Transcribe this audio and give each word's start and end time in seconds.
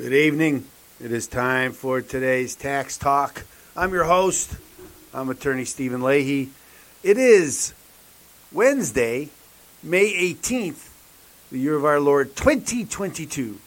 Good 0.00 0.14
evening. 0.14 0.64
It 0.98 1.12
is 1.12 1.26
time 1.26 1.72
for 1.72 2.00
today's 2.00 2.56
tax 2.56 2.96
talk. 2.96 3.44
I'm 3.76 3.92
your 3.92 4.04
host. 4.04 4.56
I'm 5.12 5.28
attorney 5.28 5.66
Steven 5.66 6.00
Leahy. 6.00 6.48
It 7.02 7.18
is 7.18 7.74
Wednesday, 8.50 9.28
May 9.82 10.10
18th, 10.32 10.88
the 11.52 11.58
year 11.58 11.76
of 11.76 11.84
our 11.84 12.00
Lord 12.00 12.34
2022. 12.34 13.58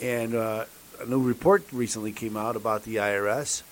And 0.00 0.36
uh, 0.36 0.66
a 1.00 1.06
new 1.06 1.20
report 1.20 1.64
recently 1.72 2.12
came 2.12 2.36
out 2.36 2.54
about 2.54 2.84
the 2.84 2.96
IRS 2.96 3.64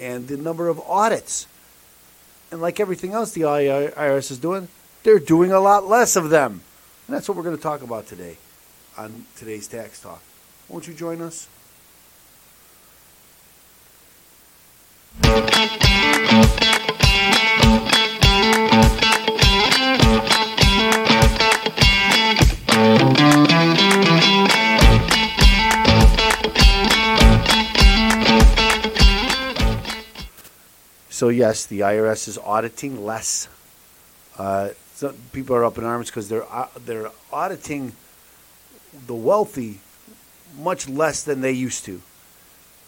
and 0.00 0.28
the 0.28 0.38
number 0.38 0.70
of 0.70 0.80
audits. 0.80 1.46
And 2.50 2.62
like 2.62 2.80
everything 2.80 3.12
else 3.12 3.32
the 3.32 3.42
IRS 3.42 4.30
is 4.30 4.38
doing, 4.38 4.68
they're 5.02 5.18
doing 5.18 5.52
a 5.52 5.60
lot 5.60 5.86
less 5.86 6.16
of 6.16 6.30
them. 6.30 6.62
And 7.06 7.14
that's 7.14 7.28
what 7.28 7.36
we're 7.36 7.44
going 7.44 7.58
to 7.58 7.62
talk 7.62 7.82
about 7.82 8.06
today 8.06 8.38
on 8.96 9.26
today's 9.36 9.68
Tax 9.68 10.00
Talk. 10.00 10.22
Won't 10.68 10.86
you 10.86 10.92
join 10.92 11.22
us? 11.22 11.48
So 31.10 31.30
yes, 31.30 31.66
the 31.66 31.80
IRS 31.80 32.28
is 32.28 32.38
auditing 32.38 33.04
less. 33.04 33.48
Uh, 34.36 34.68
people 35.32 35.56
are 35.56 35.64
up 35.64 35.76
in 35.78 35.84
arms 35.84 36.10
because 36.10 36.28
they're 36.28 36.44
uh, 36.52 36.68
they're 36.84 37.10
auditing 37.32 37.92
the 39.06 39.14
wealthy 39.14 39.80
much 40.58 40.88
less 40.88 41.22
than 41.22 41.40
they 41.40 41.52
used 41.52 41.84
to, 41.86 42.02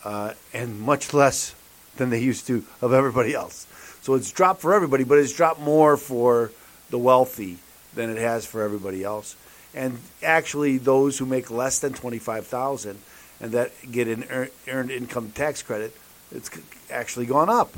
uh, 0.04 0.34
and 0.52 0.80
much 0.80 1.14
less 1.14 1.54
than 1.96 2.10
they 2.10 2.20
used 2.20 2.46
to 2.46 2.64
of 2.80 2.92
everybody 2.92 3.34
else. 3.34 3.66
So 4.02 4.14
it's 4.14 4.32
dropped 4.32 4.60
for 4.60 4.74
everybody, 4.74 5.04
but 5.04 5.18
it's 5.18 5.34
dropped 5.34 5.60
more 5.60 5.96
for 5.96 6.50
the 6.90 6.98
wealthy 6.98 7.58
than 7.94 8.10
it 8.10 8.18
has 8.18 8.46
for 8.46 8.62
everybody 8.62 9.04
else. 9.04 9.36
And 9.74 9.98
actually, 10.22 10.78
those 10.78 11.18
who 11.18 11.26
make 11.26 11.50
less 11.50 11.78
than 11.78 11.92
twenty 11.92 12.18
five 12.18 12.46
thousand 12.46 12.98
and 13.40 13.52
that 13.52 13.72
get 13.90 14.08
an 14.08 14.48
earned 14.68 14.90
income 14.90 15.30
tax 15.30 15.62
credit, 15.62 15.94
it's 16.32 16.50
actually 16.90 17.26
gone 17.26 17.48
up. 17.48 17.74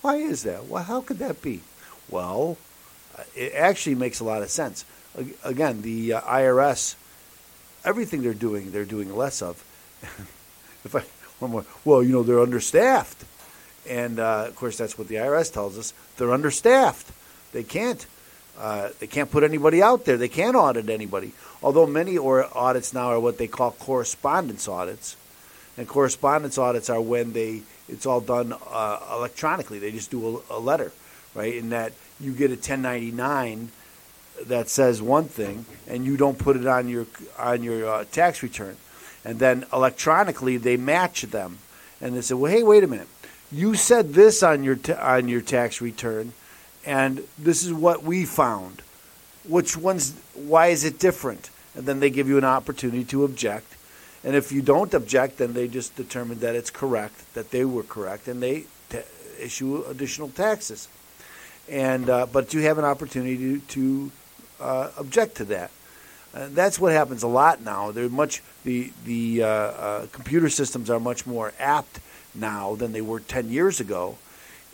Why 0.00 0.16
is 0.16 0.42
that? 0.44 0.66
Well, 0.66 0.84
how 0.84 1.00
could 1.00 1.18
that 1.18 1.42
be? 1.42 1.60
Well, 2.08 2.56
it 3.36 3.52
actually 3.54 3.94
makes 3.94 4.20
a 4.20 4.24
lot 4.24 4.42
of 4.42 4.50
sense. 4.50 4.84
Again, 5.44 5.82
the 5.82 6.14
uh, 6.14 6.20
IRS, 6.22 6.94
everything 7.84 8.22
they're 8.22 8.34
doing, 8.34 8.72
they're 8.72 8.84
doing 8.84 9.14
less 9.14 9.42
of. 9.42 9.62
if 10.84 10.94
I, 10.94 11.02
one 11.38 11.50
more, 11.50 11.64
well, 11.84 12.02
you 12.02 12.12
know, 12.12 12.22
they're 12.22 12.40
understaffed, 12.40 13.24
and 13.88 14.18
uh, 14.18 14.46
of 14.48 14.56
course 14.56 14.76
that's 14.76 14.96
what 14.96 15.08
the 15.08 15.16
IRS 15.16 15.52
tells 15.52 15.78
us. 15.78 15.94
They're 16.16 16.32
understaffed. 16.32 17.10
They 17.52 17.62
can't. 17.62 18.04
Uh, 18.58 18.90
they 19.00 19.06
can't 19.06 19.30
put 19.30 19.42
anybody 19.42 19.82
out 19.82 20.04
there. 20.04 20.18
They 20.18 20.28
can't 20.28 20.54
audit 20.54 20.90
anybody. 20.90 21.32
Although 21.62 21.86
many 21.86 22.18
or 22.18 22.46
audits 22.56 22.92
now 22.92 23.06
are 23.06 23.18
what 23.18 23.38
they 23.38 23.46
call 23.46 23.72
correspondence 23.72 24.68
audits, 24.68 25.16
and 25.78 25.88
correspondence 25.88 26.58
audits 26.58 26.90
are 26.90 27.00
when 27.00 27.32
they 27.32 27.62
it's 27.88 28.06
all 28.06 28.20
done 28.20 28.54
uh, 28.70 28.98
electronically. 29.12 29.78
They 29.78 29.90
just 29.90 30.10
do 30.10 30.42
a, 30.50 30.56
a, 30.56 30.58
letter, 30.58 30.92
right? 31.34 31.54
In 31.54 31.70
that 31.70 31.92
you 32.20 32.32
get 32.32 32.50
a 32.50 32.54
1099 32.54 33.70
that 34.46 34.68
says 34.68 35.00
one 35.02 35.24
thing, 35.24 35.64
and 35.86 36.04
you 36.04 36.16
don't 36.16 36.38
put 36.38 36.56
it 36.56 36.66
on 36.66 36.88
your 36.88 37.06
on 37.38 37.62
your 37.62 37.88
uh, 37.88 38.04
tax 38.10 38.42
return, 38.42 38.76
and 39.24 39.38
then 39.38 39.64
electronically 39.72 40.56
they 40.56 40.76
match 40.76 41.22
them, 41.22 41.58
and 42.00 42.16
they 42.16 42.20
say, 42.20 42.34
well, 42.34 42.50
hey, 42.50 42.62
wait 42.62 42.84
a 42.84 42.86
minute, 42.86 43.08
you 43.50 43.74
said 43.74 44.14
this 44.14 44.42
on 44.42 44.64
your 44.64 44.76
t- 44.76 44.92
on 44.92 45.28
your 45.28 45.40
tax 45.40 45.80
return, 45.80 46.32
and 46.84 47.22
this 47.38 47.64
is 47.64 47.72
what 47.72 48.02
we 48.02 48.24
found. 48.24 48.82
Which 49.48 49.76
one's? 49.76 50.14
Why 50.34 50.68
is 50.68 50.84
it 50.84 50.98
different? 50.98 51.50
And 51.74 51.86
then 51.86 52.00
they 52.00 52.10
give 52.10 52.28
you 52.28 52.36
an 52.36 52.44
opportunity 52.44 53.04
to 53.04 53.24
object 53.24 53.72
and 54.24 54.36
if 54.36 54.52
you 54.52 54.62
don't 54.62 54.92
object, 54.94 55.38
then 55.38 55.52
they 55.52 55.68
just 55.68 55.96
determine 55.96 56.40
that 56.40 56.54
it's 56.54 56.70
correct, 56.70 57.34
that 57.34 57.50
they 57.50 57.64
were 57.64 57.82
correct, 57.82 58.28
and 58.28 58.42
they 58.42 58.64
t- 58.88 59.00
issue 59.40 59.84
additional 59.88 60.28
taxes. 60.28 60.88
And 61.68 62.08
uh, 62.08 62.26
but 62.26 62.54
you 62.54 62.60
have 62.62 62.78
an 62.78 62.84
opportunity 62.84 63.36
to, 63.36 63.58
to 63.60 64.12
uh, 64.62 64.90
object 64.96 65.36
to 65.36 65.44
that. 65.46 65.70
Uh, 66.34 66.48
that's 66.50 66.78
what 66.78 66.92
happens 66.92 67.22
a 67.22 67.28
lot 67.28 67.60
now. 67.60 67.90
They're 67.90 68.08
much 68.08 68.42
the 68.64 68.90
the 69.04 69.42
uh, 69.42 69.46
uh, 69.46 70.06
computer 70.12 70.48
systems 70.48 70.88
are 70.88 71.00
much 71.00 71.26
more 71.26 71.52
apt 71.58 72.00
now 72.34 72.74
than 72.74 72.92
they 72.92 73.02
were 73.02 73.20
ten 73.20 73.50
years 73.50 73.80
ago 73.80 74.16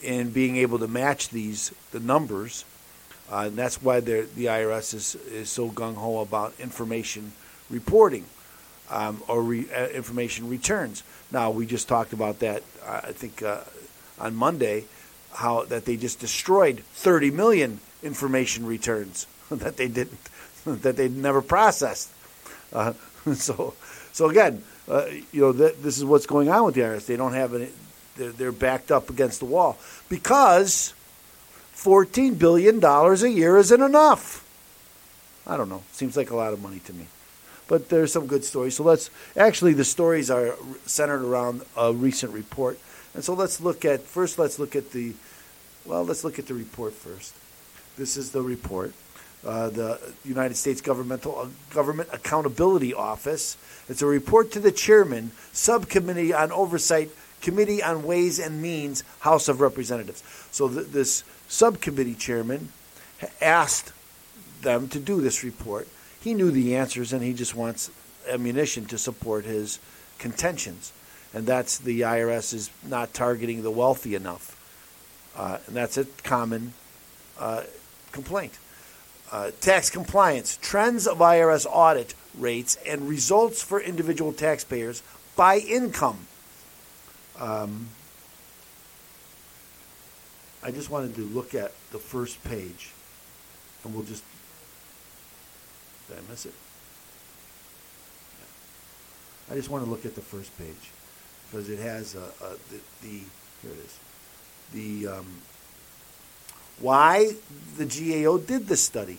in 0.00 0.30
being 0.30 0.56
able 0.56 0.78
to 0.78 0.86
match 0.86 1.30
these 1.30 1.72
the 1.90 2.00
numbers. 2.00 2.64
Uh, 3.30 3.44
and 3.46 3.56
that's 3.56 3.82
why 3.82 4.00
the 4.00 4.26
IRS 4.36 4.94
is 4.94 5.14
is 5.32 5.50
so 5.50 5.68
gung 5.70 5.96
ho 5.96 6.20
about 6.20 6.54
information 6.60 7.32
reporting 7.68 8.24
um, 8.90 9.20
or 9.26 9.42
re, 9.42 9.66
uh, 9.74 9.88
information 9.88 10.48
returns. 10.48 11.02
Now 11.32 11.50
we 11.50 11.66
just 11.66 11.88
talked 11.88 12.12
about 12.12 12.38
that. 12.38 12.62
Uh, 12.86 13.00
I 13.04 13.12
think 13.12 13.42
on 14.20 14.34
Monday, 14.34 14.84
how 15.32 15.64
that 15.64 15.84
they 15.84 15.96
just 15.96 16.20
destroyed 16.20 16.80
30 16.94 17.32
million 17.32 17.80
information 18.02 18.64
returns 18.64 19.26
that 19.58 19.76
they 19.76 19.88
didn't 19.88 20.18
that 20.66 20.96
they 20.96 21.08
never 21.08 21.42
processed. 21.42 22.10
Uh, 22.72 22.92
so 23.34 23.74
so 24.12 24.28
again, 24.28 24.62
uh, 24.88 25.06
you 25.32 25.40
know 25.40 25.52
th- 25.52 25.76
this 25.76 25.98
is 25.98 26.04
what's 26.04 26.26
going 26.26 26.48
on 26.48 26.64
with 26.64 26.74
the 26.74 26.82
IRS. 26.82 27.06
They 27.06 27.16
don't 27.16 27.34
have 27.34 27.54
any. 27.54 27.68
They're, 28.16 28.32
they're 28.32 28.52
backed 28.52 28.90
up 28.90 29.10
against 29.10 29.38
the 29.38 29.46
wall 29.46 29.78
because 30.08 30.92
14 31.72 32.34
billion 32.34 32.80
dollars 32.80 33.22
a 33.22 33.30
year 33.30 33.56
isn't 33.56 33.80
enough. 33.80 34.44
I 35.46 35.56
don't 35.56 35.68
know. 35.68 35.82
Seems 35.92 36.16
like 36.16 36.30
a 36.30 36.36
lot 36.36 36.52
of 36.52 36.60
money 36.60 36.80
to 36.80 36.92
me 36.92 37.06
but 37.68 37.90
there's 37.90 38.12
some 38.12 38.26
good 38.26 38.44
stories. 38.44 38.74
So 38.74 38.82
let's 38.82 39.10
actually 39.36 39.74
the 39.74 39.84
stories 39.84 40.30
are 40.30 40.56
centered 40.86 41.22
around 41.22 41.62
a 41.76 41.92
recent 41.92 42.32
report, 42.32 42.78
and 43.14 43.22
so 43.22 43.34
let's 43.34 43.60
look 43.60 43.84
at 43.84 44.00
first. 44.00 44.38
Let's 44.38 44.58
look 44.58 44.74
at 44.74 44.90
the 44.90 45.12
well. 45.84 46.04
Let's 46.04 46.24
look 46.24 46.38
at 46.40 46.46
the 46.48 46.54
report 46.54 46.94
first. 46.94 47.34
This 47.96 48.16
is 48.16 48.32
the 48.32 48.42
report. 48.42 48.92
Uh, 49.44 49.68
the 49.70 50.00
United 50.24 50.56
States 50.56 50.80
Governmental 50.80 51.38
uh, 51.38 51.46
Government 51.72 52.08
Accountability 52.12 52.92
Office. 52.92 53.56
It's 53.88 54.02
a 54.02 54.06
report 54.06 54.50
to 54.52 54.60
the 54.60 54.72
chairman, 54.72 55.30
Subcommittee 55.52 56.34
on 56.34 56.50
Oversight, 56.50 57.10
Committee 57.40 57.82
on 57.82 58.02
Ways 58.02 58.40
and 58.40 58.60
Means, 58.60 59.04
House 59.20 59.48
of 59.48 59.60
Representatives. 59.60 60.24
So 60.50 60.68
th- 60.68 60.88
this 60.88 61.22
subcommittee 61.46 62.16
chairman 62.16 62.72
asked 63.40 63.92
them 64.62 64.88
to 64.88 64.98
do 64.98 65.20
this 65.20 65.44
report 65.44 65.86
he 66.20 66.34
knew 66.34 66.50
the 66.50 66.76
answers 66.76 67.12
and 67.12 67.22
he 67.22 67.32
just 67.32 67.54
wants 67.54 67.90
ammunition 68.28 68.86
to 68.86 68.98
support 68.98 69.44
his 69.44 69.78
contentions. 70.18 70.92
And 71.32 71.46
that's 71.46 71.78
the 71.78 72.02
IRS 72.02 72.54
is 72.54 72.70
not 72.86 73.14
targeting 73.14 73.62
the 73.62 73.70
wealthy 73.70 74.14
enough. 74.14 74.54
Uh, 75.36 75.58
and 75.66 75.76
that's 75.76 75.96
a 75.96 76.04
common 76.24 76.72
uh, 77.38 77.62
complaint. 78.12 78.58
Uh, 79.30 79.50
tax 79.60 79.90
compliance, 79.90 80.58
trends 80.62 81.06
of 81.06 81.18
IRS 81.18 81.66
audit 81.68 82.14
rates, 82.36 82.78
and 82.86 83.08
results 83.08 83.62
for 83.62 83.80
individual 83.80 84.32
taxpayers 84.32 85.02
by 85.36 85.58
income. 85.58 86.26
Um, 87.38 87.88
I 90.62 90.70
just 90.70 90.90
wanted 90.90 91.14
to 91.16 91.22
look 91.22 91.54
at 91.54 91.72
the 91.92 91.98
first 91.98 92.42
page, 92.44 92.90
and 93.84 93.94
we'll 93.94 94.04
just 94.04 94.24
did 96.08 96.18
I 96.18 96.30
miss 96.30 96.46
it? 96.46 96.54
I 99.50 99.54
just 99.54 99.68
want 99.68 99.84
to 99.84 99.90
look 99.90 100.06
at 100.06 100.14
the 100.14 100.20
first 100.20 100.56
page 100.58 100.90
because 101.50 101.68
it 101.68 101.78
has 101.78 102.14
a, 102.14 102.24
a 102.44 102.50
the, 102.70 102.80
the, 103.02 103.18
here 103.62 103.72
it 103.72 103.84
is 103.84 103.98
the 104.72 105.06
um, 105.08 105.26
why 106.80 107.32
the 107.76 107.84
GAO 107.84 108.38
did 108.38 108.66
this 108.66 108.82
study. 108.82 109.18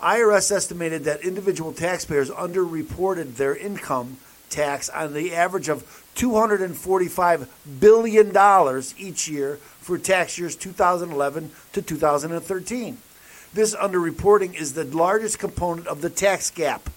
IRS 0.00 0.50
estimated 0.50 1.04
that 1.04 1.22
individual 1.22 1.72
taxpayers 1.72 2.30
underreported 2.30 3.36
their 3.36 3.54
income 3.56 4.18
tax 4.50 4.88
on 4.88 5.14
the 5.14 5.34
average 5.34 5.68
of 5.68 5.84
$245 6.16 7.48
billion 7.80 8.82
each 8.98 9.28
year 9.28 9.56
for 9.56 9.98
tax 9.98 10.38
years 10.38 10.56
2011 10.56 11.50
to 11.72 11.82
2013. 11.82 12.98
This 13.54 13.74
underreporting 13.74 14.54
is 14.54 14.72
the 14.72 14.84
largest 14.84 15.38
component 15.38 15.86
of 15.86 16.00
the 16.00 16.10
tax 16.10 16.50
gap. 16.50 16.88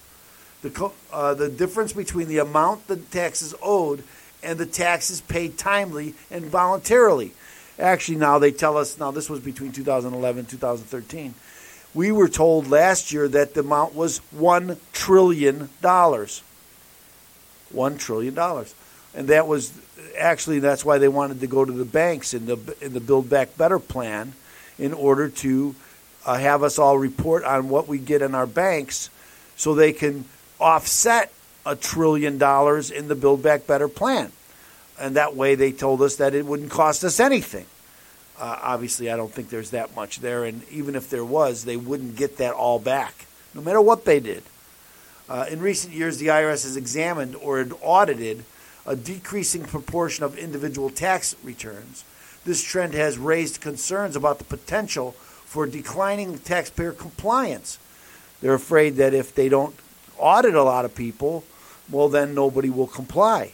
The, 0.62 0.92
uh, 1.12 1.34
the 1.34 1.50
difference 1.50 1.94
between 1.94 2.28
the 2.28 2.40
amount 2.40 2.88
the 2.88 2.98
taxes 2.98 3.54
owed 3.62 4.04
and 4.42 4.58
the 4.58 4.66
taxes 4.66 5.22
paid 5.22 5.58
timely 5.58 6.14
and 6.32 6.46
voluntarily. 6.46 7.34
Actually, 7.78 8.18
now 8.18 8.40
they 8.40 8.52
tell 8.52 8.78
us, 8.78 8.98
now 8.98 9.12
this 9.12 9.30
was 9.30 9.42
between 9.42 9.72
2011 9.72 10.40
and 10.40 10.50
2013. 10.50 11.36
We 11.94 12.12
were 12.12 12.28
told 12.28 12.68
last 12.68 13.12
year 13.12 13.28
that 13.30 13.54
the 13.54 13.62
amount 13.62 13.96
was 13.96 14.22
$1 14.36 14.78
trillion. 14.94 15.70
$1 15.82 16.40
trillion. 18.00 18.66
and 19.16 19.28
that 19.30 19.48
was 19.48 19.74
actually 20.18 20.60
that's 20.60 20.86
why 20.86 20.98
they 20.98 21.08
wanted 21.08 21.40
to 21.40 21.48
go 21.48 21.66
to 21.66 21.72
the 21.72 21.86
banks 21.86 22.34
in 22.34 22.46
the 22.46 22.76
in 22.82 22.94
the 22.94 23.00
Build 23.00 23.30
Back 23.30 23.58
Better 23.58 23.80
plan, 23.80 24.34
in 24.78 24.94
order 24.94 25.30
to 25.30 25.76
uh, 26.26 26.38
have 26.38 26.64
us 26.64 26.78
all 26.78 26.98
report 26.98 27.44
on 27.44 27.70
what 27.70 27.88
we 27.88 27.98
get 27.98 28.22
in 28.22 28.36
our 28.36 28.48
banks, 28.48 29.10
so 29.56 29.74
they 29.74 29.94
can 29.94 30.26
offset 30.60 31.32
a 31.66 31.76
trillion 31.76 32.38
dollars 32.38 32.92
in 32.92 33.08
the 33.08 33.16
Build 33.16 33.42
Back 33.42 33.66
Better 33.66 33.88
plan, 33.88 34.32
and 35.00 35.16
that 35.16 35.36
way 35.36 35.56
they 35.56 35.72
told 35.72 36.02
us 36.02 36.16
that 36.18 36.34
it 36.34 36.46
wouldn't 36.46 36.72
cost 36.72 37.04
us 37.04 37.20
anything. 37.20 37.66
Uh, 38.40 38.60
obviously, 38.62 39.10
I 39.10 39.16
don't 39.16 39.32
think 39.32 39.50
there's 39.50 39.72
that 39.72 39.96
much 39.96 40.20
there, 40.20 40.44
and 40.44 40.68
even 40.70 40.96
if 40.96 41.10
there 41.10 41.24
was, 41.24 41.64
they 41.64 41.78
wouldn't 41.78 42.16
get 42.16 42.38
that 42.38 42.54
all 42.54 42.80
back, 42.80 43.26
no 43.54 43.62
matter 43.62 43.80
what 43.80 44.06
they 44.06 44.20
did. 44.20 44.44
Uh, 45.30 45.46
in 45.50 45.60
recent 45.60 45.94
years, 45.94 46.18
the 46.18 46.28
IRS 46.28 46.64
has 46.64 46.76
examined 46.76 47.36
or 47.36 47.66
audited 47.82 48.44
a 48.86 48.96
decreasing 48.96 49.64
proportion 49.64 50.24
of 50.24 50.38
individual 50.38 50.90
tax 50.90 51.36
returns. 51.44 52.04
This 52.46 52.62
trend 52.62 52.94
has 52.94 53.18
raised 53.18 53.62
concerns 53.62 54.16
about 54.16 54.38
the 54.38 54.44
potential 54.44 55.14
for 55.46 55.66
declining 55.66 56.38
taxpayer 56.40 56.92
compliance. 56.92 57.80
They're 58.42 58.54
afraid 58.54 58.98
that 58.98 59.14
if 59.14 59.34
they 59.34 59.50
don't 59.50 59.76
audit 60.18 60.54
a 60.54 60.64
lot 60.64 60.86
of 60.86 60.94
people, 60.94 61.44
well, 61.90 62.10
then 62.10 62.36
nobody 62.36 62.70
will 62.70 62.88
comply. 62.88 63.54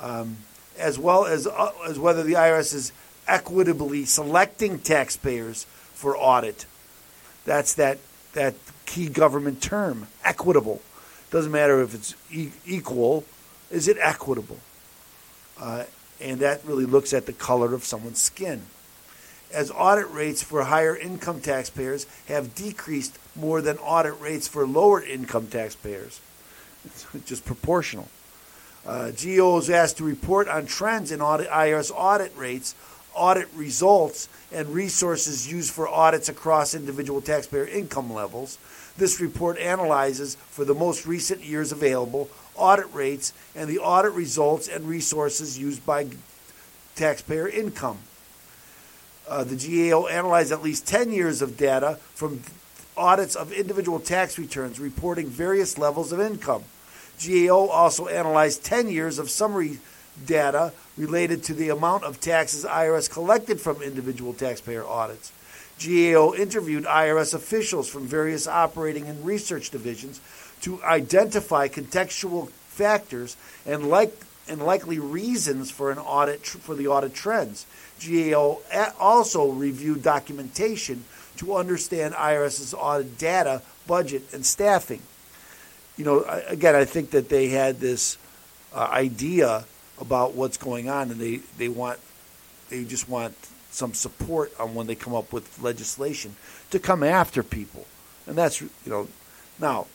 Um, 0.00 0.38
as 0.78 0.98
well 0.98 1.24
as, 1.24 1.46
uh, 1.46 1.70
as 1.86 1.98
whether 1.98 2.22
the 2.22 2.34
IRS 2.34 2.74
is 2.74 2.92
equitably 3.28 4.04
selecting 4.04 4.78
taxpayers 4.78 5.64
for 5.94 6.16
audit. 6.16 6.66
That's 7.44 7.74
that, 7.74 7.98
that 8.32 8.54
key 8.86 9.08
government 9.08 9.62
term, 9.62 10.08
equitable. 10.24 10.82
Doesn't 11.30 11.52
matter 11.52 11.80
if 11.82 11.94
it's 11.94 12.14
e- 12.30 12.52
equal, 12.66 13.24
is 13.70 13.88
it 13.88 13.96
equitable? 14.00 14.58
Uh, 15.60 15.84
and 16.20 16.40
that 16.40 16.64
really 16.64 16.84
looks 16.84 17.12
at 17.12 17.26
the 17.26 17.32
color 17.32 17.74
of 17.74 17.84
someone's 17.84 18.20
skin. 18.20 18.62
As 19.52 19.70
audit 19.70 20.10
rates 20.10 20.42
for 20.42 20.64
higher 20.64 20.96
income 20.96 21.40
taxpayers 21.40 22.06
have 22.26 22.54
decreased 22.54 23.18
more 23.36 23.60
than 23.60 23.76
audit 23.78 24.18
rates 24.20 24.48
for 24.48 24.66
lower 24.66 25.02
income 25.02 25.46
taxpayers, 25.46 26.20
it's 26.84 27.06
just 27.26 27.44
proportional. 27.44 28.08
Uh, 28.86 29.10
GAO 29.10 29.58
is 29.58 29.70
asked 29.70 29.98
to 29.98 30.04
report 30.04 30.48
on 30.48 30.66
trends 30.66 31.12
in 31.12 31.20
audit, 31.20 31.48
IRS 31.48 31.90
audit 31.94 32.36
rates 32.36 32.74
audit 33.14 33.48
results 33.54 34.28
and 34.52 34.68
resources 34.68 35.50
used 35.50 35.72
for 35.72 35.88
audits 35.88 36.28
across 36.28 36.74
individual 36.74 37.20
taxpayer 37.20 37.66
income 37.66 38.12
levels. 38.12 38.58
This 38.96 39.20
report 39.20 39.58
analyzes, 39.58 40.34
for 40.34 40.64
the 40.64 40.74
most 40.74 41.06
recent 41.06 41.42
years 41.42 41.72
available, 41.72 42.28
audit 42.54 42.92
rates 42.92 43.32
and 43.54 43.68
the 43.68 43.78
audit 43.78 44.12
results 44.12 44.68
and 44.68 44.88
resources 44.88 45.58
used 45.58 45.84
by 45.86 46.08
taxpayer 46.94 47.48
income. 47.48 47.98
Uh, 49.28 49.44
the 49.44 49.56
GAO 49.56 50.06
analyzed 50.06 50.52
at 50.52 50.62
least 50.62 50.86
10 50.86 51.12
years 51.12 51.40
of 51.40 51.56
data 51.56 51.98
from 52.14 52.42
audits 52.96 53.34
of 53.34 53.52
individual 53.52 53.98
tax 53.98 54.38
returns 54.38 54.78
reporting 54.78 55.26
various 55.26 55.78
levels 55.78 56.12
of 56.12 56.20
income. 56.20 56.64
GAO 57.24 57.68
also 57.68 58.06
analyzed 58.08 58.64
10 58.64 58.88
years 58.88 59.18
of 59.18 59.30
summary 59.30 59.78
data 60.26 60.72
related 60.96 61.42
to 61.44 61.54
the 61.54 61.68
amount 61.68 62.04
of 62.04 62.20
taxes 62.20 62.64
IRS 62.64 63.10
collected 63.10 63.60
from 63.60 63.82
individual 63.82 64.32
taxpayer 64.32 64.84
audits. 64.84 65.32
GAO 65.78 66.34
interviewed 66.34 66.84
IRS 66.84 67.34
officials 67.34 67.88
from 67.88 68.06
various 68.06 68.46
operating 68.46 69.06
and 69.06 69.24
research 69.24 69.70
divisions 69.70 70.20
to 70.60 70.82
identify 70.84 71.68
contextual 71.68 72.50
factors 72.50 73.36
and 73.66 73.88
like 73.88 74.14
and 74.48 74.60
likely 74.60 74.98
reasons 74.98 75.70
for 75.70 75.90
an 75.90 75.98
audit 75.98 76.44
for 76.44 76.74
the 76.74 76.88
audit 76.88 77.14
trends. 77.14 77.64
GAO 78.04 78.58
also 78.98 79.50
reviewed 79.50 80.02
documentation 80.02 81.04
to 81.36 81.54
understand 81.54 82.14
IRS's 82.14 82.74
audit 82.74 83.18
data, 83.18 83.62
budget, 83.86 84.22
and 84.32 84.44
staffing. 84.44 85.00
You 86.02 86.08
know, 86.08 86.24
again, 86.48 86.74
I 86.74 86.84
think 86.84 87.12
that 87.12 87.28
they 87.28 87.46
had 87.46 87.78
this 87.78 88.18
uh, 88.74 88.88
idea 88.90 89.64
about 90.00 90.34
what's 90.34 90.56
going 90.56 90.88
on, 90.88 91.12
and 91.12 91.20
they, 91.20 91.36
they 91.58 91.68
want 91.68 92.00
they 92.70 92.82
just 92.82 93.08
want 93.08 93.36
some 93.70 93.94
support 93.94 94.52
on 94.58 94.74
when 94.74 94.88
they 94.88 94.96
come 94.96 95.14
up 95.14 95.32
with 95.32 95.62
legislation 95.62 96.34
to 96.72 96.80
come 96.80 97.04
after 97.04 97.44
people, 97.44 97.86
and 98.26 98.36
that's 98.36 98.60
you 98.60 98.68
know 98.84 99.06
now 99.60 99.86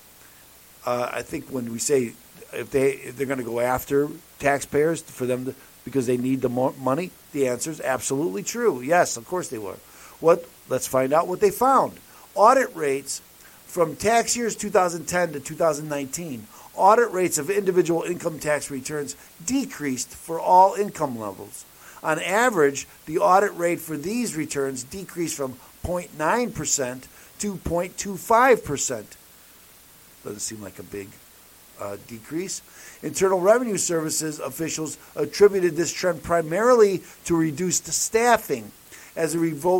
uh, 0.85 1.09
I 1.11 1.23
think 1.23 1.49
when 1.49 1.73
we 1.73 1.77
say 1.77 2.13
if 2.53 2.71
they 2.71 2.91
if 2.91 3.17
they're 3.17 3.27
going 3.27 3.39
to 3.39 3.43
go 3.43 3.59
after 3.59 4.07
taxpayers 4.39 5.01
for 5.01 5.25
them 5.25 5.43
to, 5.43 5.55
because 5.83 6.07
they 6.07 6.15
need 6.15 6.39
the 6.39 6.47
money, 6.47 7.11
the 7.33 7.49
answer 7.49 7.69
is 7.69 7.81
absolutely 7.81 8.43
true. 8.43 8.79
Yes, 8.79 9.17
of 9.17 9.27
course 9.27 9.49
they 9.49 9.57
were. 9.57 9.75
What? 10.21 10.47
Let's 10.69 10.87
find 10.87 11.11
out 11.11 11.27
what 11.27 11.41
they 11.41 11.51
found. 11.51 11.99
Audit 12.33 12.73
rates 12.77 13.21
from 13.67 13.95
tax 13.95 14.35
years 14.35 14.55
2010 14.55 15.33
to 15.33 15.39
2019 15.39 16.47
audit 16.77 17.11
rates 17.11 17.37
of 17.37 17.49
individual 17.49 18.03
income 18.03 18.39
tax 18.39 18.71
returns 18.71 19.15
decreased 19.45 20.09
for 20.09 20.39
all 20.39 20.75
income 20.75 21.19
levels. 21.19 21.65
On 22.03 22.19
average, 22.19 22.87
the 23.05 23.17
audit 23.17 23.55
rate 23.57 23.79
for 23.79 23.97
these 23.97 24.35
returns 24.35 24.83
decreased 24.83 25.35
from 25.35 25.57
0.9% 25.83 27.07
to 27.39 27.55
0.25%. 27.55 29.05
Doesn't 30.23 30.39
seem 30.39 30.61
like 30.61 30.79
a 30.79 30.83
big 30.83 31.09
uh, 31.79 31.97
decrease. 32.07 32.61
Internal 33.03 33.39
Revenue 33.39 33.77
Services 33.77 34.39
officials 34.39 34.97
attributed 35.15 35.75
this 35.75 35.91
trend 35.91 36.23
primarily 36.23 37.03
to 37.25 37.35
reduced 37.35 37.87
staffing 37.87 38.71
as 39.15 39.35
a 39.35 39.39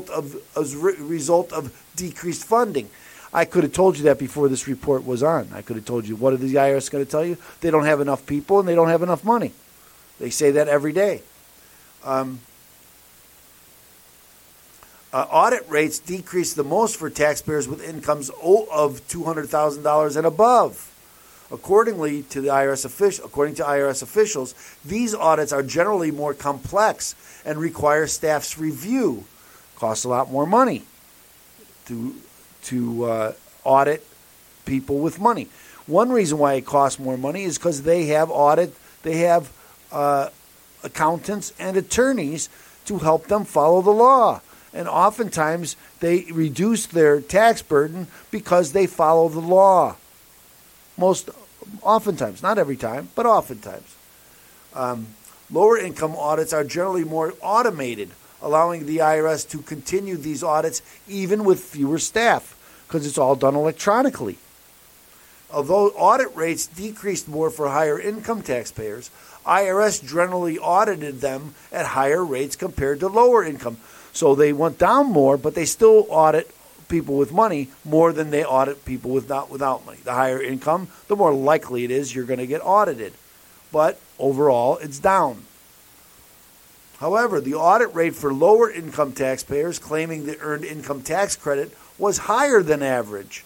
of, 0.10 0.36
as 0.58 0.74
a 0.74 0.78
result 0.78 1.54
of 1.54 1.72
decreased 1.96 2.44
funding. 2.44 2.90
I 3.34 3.46
could 3.46 3.64
have 3.64 3.74
told 3.74 3.98
you 3.98 4.04
that 4.06 4.20
before 4.20 4.50
this 4.50 4.68
report 4.68 5.06
was 5.06 5.22
on. 5.22 5.50
I 5.54 5.62
could 5.62 5.76
have 5.76 5.86
told 5.86 6.08
you 6.08 6.16
what 6.16 6.34
are 6.34 6.38
the 6.38 6.54
IRS 6.54 6.90
going 6.90 7.04
to 7.04 7.10
tell 7.10 7.26
you? 7.26 7.38
They 7.62 7.72
don't 7.72 7.86
have 7.86 8.00
enough 8.00 8.26
people 8.26 8.60
and 8.60 8.68
they 8.68 8.76
don't 8.76 8.90
have 8.90 9.04
enough 9.04 9.24
money. 9.24 9.52
They 10.20 10.30
say 10.30 10.52
that 10.52 10.68
every 10.68 10.94
day. 10.94 11.22
Um, 12.04 12.40
uh, 15.14 15.26
audit 15.30 15.68
rates 15.70 16.00
decrease 16.00 16.54
the 16.54 16.64
most 16.64 16.98
for 16.98 17.10
taxpayers 17.10 17.68
with 17.68 17.82
incomes 17.82 18.30
of 18.42 19.08
two 19.08 19.24
hundred 19.24 19.50
thousand 19.50 19.84
dollars 19.84 20.16
and 20.16 20.26
above. 20.26 20.94
Accordingly 21.50 22.24
to 22.24 22.42
the 22.42 22.50
IRS 22.50 22.84
official, 22.84 23.26
according 23.26 23.56
to 23.56 23.64
IRS 23.64 24.04
officials, 24.04 24.54
these 24.84 25.16
audits 25.16 25.54
are 25.54 25.64
generally 25.64 26.12
more 26.12 26.34
complex 26.34 27.16
and 27.46 27.58
require 27.58 28.06
staff's 28.06 28.58
review. 28.58 29.24
Costs 29.78 30.04
a 30.04 30.10
lot 30.10 30.30
more 30.30 30.46
money 30.46 30.84
to 31.86 32.16
to 32.68 33.04
uh, 33.06 33.34
audit 33.64 34.06
people 34.66 35.00
with 35.00 35.20
money. 35.20 35.48
One 35.88 36.12
reason 36.12 36.38
why 36.38 36.54
it 36.56 36.66
costs 36.66 37.00
more 37.00 37.18
money 37.18 37.44
is 37.44 37.58
because 37.58 37.84
they 37.84 38.08
have 38.08 38.30
audit, 38.30 38.76
they 39.04 39.18
have 39.20 39.52
uh, 39.92 40.30
accountants 40.84 41.54
and 41.58 41.78
attorneys 41.78 42.50
to 42.86 43.00
help 43.00 43.28
them 43.28 43.46
follow 43.46 43.82
the 43.82 43.92
law. 43.92 44.42
And 44.74 44.88
oftentimes 44.88 45.78
they 46.02 46.26
reduce 46.32 46.86
their 46.86 47.22
tax 47.22 47.62
burden 47.62 48.08
because 48.32 48.74
they 48.74 48.86
follow 48.86 49.30
the 49.30 49.40
law. 49.40 49.96
Most 50.98 51.30
oftentimes, 51.82 52.44
not 52.44 52.58
every 52.58 52.76
time, 52.76 53.10
but 53.16 53.26
oftentimes. 53.26 53.96
Um, 54.74 55.08
lower 55.50 55.78
income 55.78 56.16
audits 56.18 56.52
are 56.52 56.66
generally 56.66 57.06
more 57.06 57.34
automated, 57.42 58.10
allowing 58.42 58.86
the 58.86 58.98
IRS 58.98 59.50
to 59.52 59.60
continue 59.60 60.18
these 60.18 60.44
audits 60.44 60.82
even 61.08 61.46
with 61.46 61.62
fewer 61.62 61.98
staff 61.98 62.57
because 62.88 63.06
it's 63.06 63.18
all 63.18 63.36
done 63.36 63.56
electronically. 63.56 64.38
Although 65.52 65.90
audit 65.90 66.36
rates 66.36 66.68
decreased 66.68 67.28
more 67.28 67.50
for 67.50 67.70
higher 67.70 68.00
income 68.00 68.42
taxpayers, 68.42 69.10
IRS 69.46 70.06
generally 70.06 70.58
audited 70.58 71.22
them 71.22 71.56
at 71.72 71.86
higher 71.88 72.24
rates 72.24 72.56
compared 72.56 73.00
to 73.00 73.08
lower 73.08 73.44
income. 73.44 73.78
So 74.12 74.36
they 74.36 74.52
went 74.52 74.78
down 74.78 75.08
more, 75.08 75.38
but 75.38 75.56
they 75.56 75.66
still 75.66 76.06
audit 76.10 76.52
people 76.90 77.18
with 77.18 77.32
money 77.32 77.70
more 77.86 78.12
than 78.12 78.30
they 78.30 78.44
audit 78.44 78.84
people 78.84 79.12
with 79.12 79.30
not, 79.30 79.50
without 79.50 79.86
money. 79.86 80.00
The 80.04 80.14
higher 80.14 80.42
income, 80.42 80.90
the 81.08 81.16
more 81.16 81.34
likely 81.34 81.84
it 81.84 81.92
is 81.92 82.14
you're 82.14 82.26
going 82.26 82.40
to 82.40 82.48
get 82.48 82.62
audited. 82.64 83.14
But 83.72 84.00
overall, 84.20 84.78
it's 84.78 85.00
down. 85.00 85.44
However, 87.00 87.40
the 87.40 87.54
audit 87.54 87.94
rate 87.94 88.16
for 88.16 88.34
lower 88.34 88.72
income 88.72 89.12
taxpayers 89.12 89.78
claiming 89.78 90.26
the 90.26 90.40
earned 90.40 90.66
income 90.66 91.02
tax 91.04 91.36
credit 91.36 91.72
was 91.98 92.18
higher 92.20 92.62
than 92.62 92.84
average. 92.84 93.44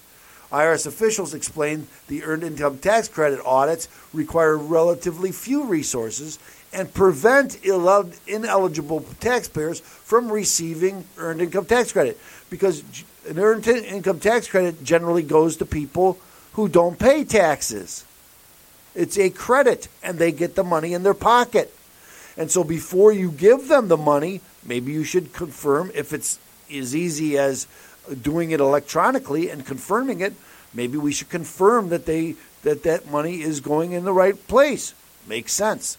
IRS 0.52 0.86
officials 0.86 1.34
explained 1.34 1.88
the 2.08 2.24
earned 2.24 2.44
income 2.44 2.78
tax 2.78 3.08
credit 3.08 3.40
audits 3.46 3.88
require 4.14 4.58
relatively 4.58 5.32
few 5.32 5.64
resources 5.64 6.38
and 6.74 6.94
prevent 6.94 7.64
ineligible 7.64 9.06
taxpayers 9.20 9.80
from 9.80 10.32
receiving 10.32 11.06
earned 11.18 11.42
income 11.42 11.66
tax 11.66 11.92
credit 11.92 12.20
because 12.50 12.84
an 13.28 13.40
earned 13.40 13.68
income 13.68 14.20
tax 14.20 14.48
credit 14.48 14.84
generally 14.84 15.24
goes 15.24 15.58
to 15.58 15.66
people 15.66 16.18
who 16.54 16.68
don't 16.68 17.00
pay 17.00 17.24
taxes. 17.24 18.06
It's 18.94 19.18
a 19.18 19.30
credit, 19.30 19.88
and 20.04 20.20
they 20.20 20.32
get 20.34 20.56
the 20.56 20.64
money 20.64 20.94
in 20.94 21.04
their 21.04 21.14
pocket. 21.14 21.74
And 22.36 22.52
so 22.52 22.64
before 22.64 23.12
you 23.14 23.32
give 23.32 23.68
them 23.68 23.88
the 23.88 23.98
money, 23.98 24.42
maybe 24.66 24.92
you 24.92 25.04
should 25.04 25.34
confirm 25.34 25.92
if 25.94 26.12
it's 26.12 26.40
as 26.74 26.96
easy 26.96 27.38
as 27.38 27.68
doing 28.16 28.52
it 28.52 28.60
electronically 28.60 29.50
and 29.50 29.66
confirming 29.66 30.22
it. 30.22 30.34
Maybe 30.74 30.98
we 30.98 31.12
should 31.12 31.30
confirm 31.30 31.90
that 31.90 32.06
they 32.06 32.36
that 32.64 32.84
that 32.84 33.10
money 33.10 33.42
is 33.42 33.60
going 33.60 33.92
in 33.92 34.06
the 34.06 34.14
right 34.14 34.48
place. 34.48 34.94
Makes 35.28 35.54
sense. 35.54 35.98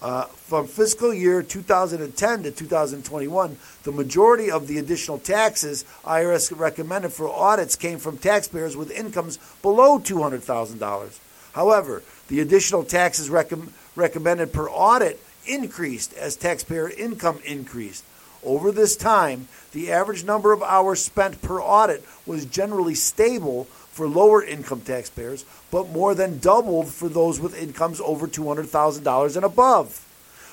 Uh, 0.00 0.24
from 0.24 0.66
fiscal 0.66 1.14
year 1.14 1.44
2010 1.44 2.42
to 2.42 2.50
2021, 2.50 3.56
the 3.84 3.92
majority 3.92 4.50
of 4.50 4.66
the 4.66 4.78
additional 4.78 5.16
taxes 5.16 5.84
IRS 6.04 6.58
recommended 6.58 7.12
for 7.12 7.28
audits 7.28 7.76
came 7.76 7.98
from 7.98 8.18
taxpayers 8.18 8.76
with 8.76 8.90
incomes 8.90 9.38
below 9.62 10.00
$200,000. 10.00 11.18
However, 11.52 12.02
the 12.26 12.40
additional 12.40 12.82
taxes 12.82 13.30
rec- 13.30 13.52
recommended 13.94 14.52
per 14.52 14.68
audit 14.68 15.20
increased 15.46 16.12
as 16.14 16.34
taxpayer 16.34 16.90
income 16.90 17.38
increased. 17.44 18.04
Over 18.44 18.72
this 18.72 18.96
time, 18.96 19.48
the 19.72 19.92
average 19.92 20.24
number 20.24 20.52
of 20.52 20.62
hours 20.62 21.02
spent 21.02 21.42
per 21.42 21.60
audit 21.60 22.04
was 22.26 22.44
generally 22.44 22.94
stable 22.94 23.64
for 23.64 24.08
lower 24.08 24.42
income 24.42 24.80
taxpayers, 24.80 25.44
but 25.70 25.90
more 25.90 26.14
than 26.14 26.38
doubled 26.38 26.88
for 26.88 27.08
those 27.08 27.38
with 27.38 27.60
incomes 27.60 28.00
over 28.00 28.26
$200,000 28.26 29.36
and 29.36 29.44
above. 29.44 30.08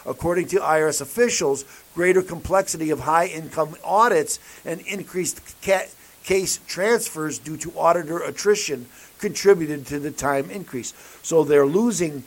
According 0.06 0.48
to 0.50 0.58
IRS 0.58 1.02
officials, 1.02 1.66
greater 1.96 2.22
complexity 2.22 2.90
of 2.90 3.02
high 3.02 3.28
income 3.28 3.76
audits 3.84 4.40
and 4.66 4.82
increased 4.82 5.42
ca- 5.62 5.88
case 6.24 6.60
transfers 6.68 7.40
due 7.40 7.58
to 7.58 7.72
auditor 7.78 8.20
attrition 8.20 8.88
contributed 9.20 9.86
to 9.88 10.00
the 10.00 10.12
time 10.12 10.50
increase. 10.50 10.94
So 11.22 11.44
they're 11.44 11.66
losing 11.66 12.24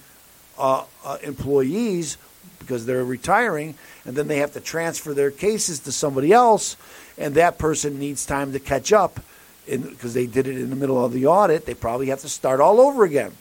uh, 0.58 0.84
uh, 1.04 1.18
employees 1.22 2.18
because 2.62 2.86
they're 2.86 3.04
retiring, 3.04 3.74
and 4.04 4.16
then 4.16 4.28
they 4.28 4.38
have 4.38 4.52
to 4.52 4.60
transfer 4.60 5.12
their 5.12 5.30
cases 5.30 5.80
to 5.80 5.92
somebody 5.92 6.32
else, 6.32 6.76
and 7.18 7.34
that 7.34 7.58
person 7.58 7.98
needs 7.98 8.24
time 8.24 8.52
to 8.52 8.58
catch 8.58 8.92
up 8.92 9.20
because 9.66 10.14
they 10.14 10.26
did 10.26 10.46
it 10.46 10.56
in 10.56 10.70
the 10.70 10.76
middle 10.76 11.04
of 11.04 11.12
the 11.12 11.26
audit. 11.26 11.66
They 11.66 11.74
probably 11.74 12.06
have 12.08 12.20
to 12.20 12.28
start 12.28 12.60
all 12.60 12.80
over 12.80 13.04
again. 13.04 13.32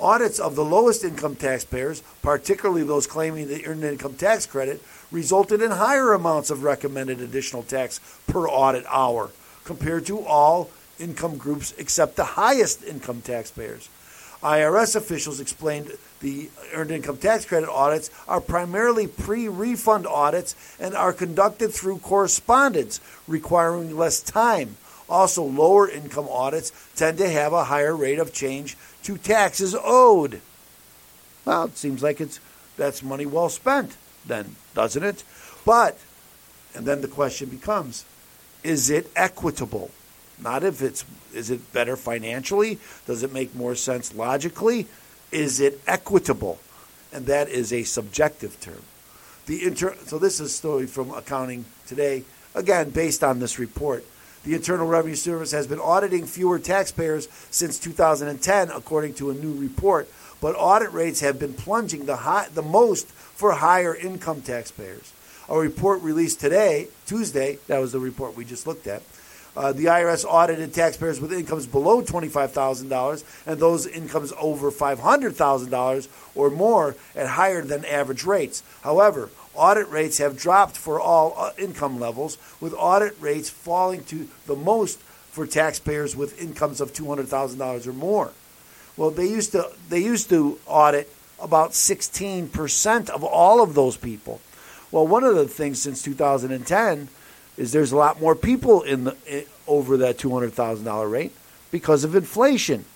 Audits 0.00 0.38
of 0.38 0.54
the 0.54 0.64
lowest 0.64 1.02
income 1.02 1.34
taxpayers, 1.34 2.02
particularly 2.22 2.84
those 2.84 3.06
claiming 3.06 3.48
the 3.48 3.66
earned 3.66 3.82
income 3.82 4.14
tax 4.14 4.46
credit, 4.46 4.80
resulted 5.10 5.60
in 5.60 5.72
higher 5.72 6.12
amounts 6.12 6.50
of 6.50 6.62
recommended 6.62 7.20
additional 7.20 7.64
tax 7.64 8.00
per 8.26 8.48
audit 8.48 8.84
hour 8.88 9.30
compared 9.64 10.06
to 10.06 10.24
all 10.24 10.70
income 11.00 11.36
groups 11.36 11.74
except 11.78 12.16
the 12.16 12.24
highest 12.24 12.84
income 12.84 13.20
taxpayers. 13.20 13.88
IRS 14.42 14.94
officials 14.94 15.40
explained 15.40 15.90
the 16.20 16.50
earned 16.74 16.90
income 16.90 17.16
tax 17.16 17.44
credit 17.44 17.68
audits 17.68 18.10
are 18.26 18.40
primarily 18.40 19.06
pre 19.06 19.48
refund 19.48 20.06
audits 20.06 20.56
and 20.80 20.94
are 20.94 21.12
conducted 21.12 21.72
through 21.72 21.98
correspondence, 21.98 23.00
requiring 23.26 23.96
less 23.96 24.20
time. 24.20 24.76
Also, 25.08 25.42
lower 25.42 25.88
income 25.88 26.26
audits 26.28 26.72
tend 26.94 27.18
to 27.18 27.28
have 27.28 27.52
a 27.52 27.64
higher 27.64 27.96
rate 27.96 28.18
of 28.18 28.32
change 28.32 28.76
to 29.04 29.16
taxes 29.16 29.74
owed. 29.82 30.40
Well, 31.44 31.64
it 31.64 31.78
seems 31.78 32.02
like 32.02 32.20
it's 32.20 32.40
that's 32.76 33.02
money 33.02 33.26
well 33.26 33.48
spent, 33.48 33.96
then, 34.26 34.56
doesn't 34.74 35.02
it? 35.02 35.24
But, 35.64 35.98
and 36.74 36.86
then 36.86 37.00
the 37.00 37.08
question 37.08 37.48
becomes, 37.48 38.04
is 38.62 38.90
it 38.90 39.10
equitable? 39.16 39.90
Not 40.40 40.62
if 40.62 40.82
it's 40.82 41.04
is 41.34 41.50
it 41.50 41.72
better 41.72 41.96
financially? 41.96 42.78
Does 43.06 43.22
it 43.22 43.32
make 43.32 43.54
more 43.54 43.74
sense 43.74 44.14
logically? 44.14 44.86
Is 45.30 45.60
it 45.60 45.80
equitable? 45.86 46.58
And 47.12 47.26
that 47.26 47.48
is 47.48 47.72
a 47.72 47.84
subjective 47.84 48.60
term. 48.60 48.82
The 49.46 49.64
inter- 49.64 49.96
so 50.06 50.18
this 50.18 50.40
is 50.40 50.50
a 50.50 50.54
story 50.54 50.86
from 50.86 51.10
Accounting 51.10 51.64
Today, 51.86 52.24
again 52.54 52.90
based 52.90 53.24
on 53.24 53.38
this 53.38 53.58
report. 53.58 54.04
The 54.44 54.54
Internal 54.54 54.86
Revenue 54.86 55.14
Service 55.14 55.52
has 55.52 55.66
been 55.66 55.80
auditing 55.80 56.26
fewer 56.26 56.58
taxpayers 56.58 57.28
since 57.50 57.78
2010, 57.78 58.70
according 58.70 59.14
to 59.14 59.30
a 59.30 59.34
new 59.34 59.52
report. 59.54 60.08
But 60.40 60.54
audit 60.56 60.92
rates 60.92 61.20
have 61.20 61.38
been 61.38 61.54
plunging 61.54 62.06
the 62.06 62.16
high, 62.16 62.48
the 62.52 62.62
most 62.62 63.08
for 63.08 63.52
higher 63.52 63.94
income 63.94 64.42
taxpayers. 64.42 65.12
A 65.48 65.58
report 65.58 66.02
released 66.02 66.40
today, 66.40 66.88
Tuesday, 67.06 67.58
that 67.66 67.78
was 67.78 67.92
the 67.92 68.00
report 68.00 68.36
we 68.36 68.44
just 68.44 68.66
looked 68.66 68.86
at, 68.86 69.02
uh, 69.58 69.72
the 69.72 69.86
IRS 69.86 70.24
audited 70.24 70.72
taxpayers 70.72 71.20
with 71.20 71.32
incomes 71.32 71.66
below 71.66 72.00
$25,000 72.00 73.24
and 73.44 73.58
those 73.58 73.88
incomes 73.88 74.32
over 74.38 74.70
$500,000 74.70 76.08
or 76.36 76.48
more 76.48 76.94
at 77.16 77.26
higher 77.26 77.62
than 77.62 77.84
average 77.84 78.22
rates. 78.22 78.62
However, 78.82 79.30
audit 79.56 79.88
rates 79.88 80.18
have 80.18 80.38
dropped 80.38 80.76
for 80.76 81.00
all 81.00 81.34
uh, 81.36 81.50
income 81.58 81.98
levels, 81.98 82.38
with 82.60 82.72
audit 82.72 83.16
rates 83.20 83.50
falling 83.50 84.04
to 84.04 84.28
the 84.46 84.54
most 84.54 85.00
for 85.32 85.44
taxpayers 85.44 86.14
with 86.14 86.40
incomes 86.40 86.80
of 86.80 86.92
$200,000 86.92 87.86
or 87.86 87.92
more. 87.92 88.30
Well, 88.96 89.10
they 89.10 89.26
used 89.26 89.52
to 89.52 89.70
they 89.88 90.00
used 90.00 90.28
to 90.30 90.60
audit 90.66 91.12
about 91.40 91.72
16% 91.72 93.10
of 93.10 93.24
all 93.24 93.60
of 93.60 93.74
those 93.74 93.96
people. 93.96 94.40
Well, 94.92 95.06
one 95.06 95.24
of 95.24 95.34
the 95.34 95.48
things 95.48 95.82
since 95.82 96.02
2010 96.02 97.08
is 97.58 97.72
there's 97.72 97.92
a 97.92 97.96
lot 97.96 98.20
more 98.20 98.34
people 98.34 98.82
in 98.82 99.04
the 99.04 99.16
in, 99.26 99.44
over 99.66 99.98
that 99.98 100.16
two 100.16 100.30
hundred 100.30 100.54
thousand 100.54 100.86
dollar 100.86 101.08
rate 101.08 101.32
because 101.70 102.04
of 102.04 102.14
inflation. 102.14 102.86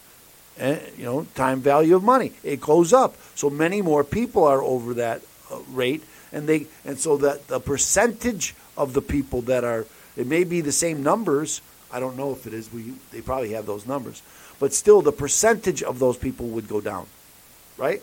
And 0.57 0.81
you 0.97 1.04
know, 1.04 1.26
time 1.35 1.61
value 1.61 1.97
of 1.97 2.02
money 2.02 2.33
it 2.42 2.61
goes 2.61 2.92
up. 2.92 3.16
So 3.35 3.50
many 3.50 3.83
more 3.83 4.04
people 4.04 4.45
are 4.45 4.62
over 4.62 4.95
that 4.95 5.23
uh, 5.50 5.59
rate, 5.71 6.02
and 6.33 6.49
they 6.49 6.66
and 6.85 6.99
so 6.99 7.16
that 7.19 7.49
the 7.49 7.61
percentage 7.61 8.54
of 8.76 8.95
the 8.95 9.02
people 9.02 9.42
that 9.42 9.64
are 9.64 9.85
it 10.16 10.26
may 10.26 10.45
be 10.45 10.61
the 10.61 10.73
same 10.73 11.02
numbers. 11.02 11.61
I 11.90 12.00
don't 12.00 12.16
know 12.16 12.33
if 12.33 12.47
it 12.47 12.54
is. 12.54 12.73
We 12.73 12.95
they 13.11 13.21
probably 13.21 13.52
have 13.52 13.66
those 13.66 13.87
numbers, 13.87 14.23
but 14.61 14.73
still 14.73 15.02
the 15.02 15.12
percentage 15.12 15.83
of 15.83 15.99
those 15.99 16.16
people 16.16 16.47
would 16.49 16.69
go 16.69 16.81
down, 16.81 17.07
right? 17.76 18.00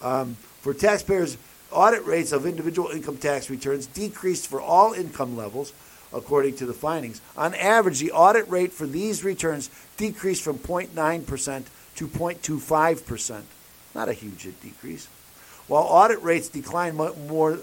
Um, 0.00 0.36
for 0.62 0.72
taxpayers 0.72 1.36
Audit 1.70 2.04
rates 2.06 2.32
of 2.32 2.46
individual 2.46 2.88
income 2.88 3.18
tax 3.18 3.50
returns 3.50 3.86
decreased 3.86 4.46
for 4.46 4.60
all 4.60 4.94
income 4.94 5.36
levels, 5.36 5.72
according 6.12 6.56
to 6.56 6.66
the 6.66 6.72
findings. 6.72 7.20
On 7.36 7.54
average, 7.54 8.00
the 8.00 8.12
audit 8.12 8.48
rate 8.48 8.72
for 8.72 8.86
these 8.86 9.22
returns 9.22 9.68
decreased 9.98 10.42
from 10.42 10.58
0.9% 10.58 11.64
to 11.96 12.08
0.25%. 12.08 13.42
Not 13.94 14.08
a 14.08 14.14
huge 14.14 14.48
decrease. 14.62 15.08
While 15.66 15.82
audit 15.82 16.22
rates 16.22 16.48
declined 16.48 16.96
more, 16.96 17.58